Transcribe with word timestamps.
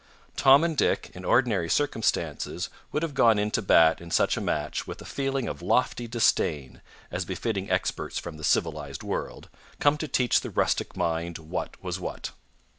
Tom 0.35 0.63
and 0.63 0.75
Dick, 0.75 1.11
in 1.13 1.23
ordinary 1.23 1.69
circumstances, 1.69 2.69
would 2.91 3.03
have 3.03 3.13
gone 3.13 3.37
in 3.37 3.51
to 3.51 3.61
bat 3.61 4.01
in 4.01 4.09
such 4.09 4.35
a 4.35 4.41
match 4.41 4.87
with 4.87 4.99
a 4.99 5.05
feeling 5.05 5.47
of 5.47 5.61
lofty 5.61 6.07
disdain, 6.07 6.81
as 7.11 7.23
befitting 7.23 7.69
experts 7.69 8.17
from 8.17 8.37
the 8.37 8.43
civilised 8.43 9.03
world, 9.03 9.47
come 9.79 9.99
to 9.99 10.07
teach 10.07 10.41
the 10.41 10.49
rustic 10.49 10.97
mind 10.97 11.37
what 11.37 11.79
was 11.83 11.99
what. 11.99 12.31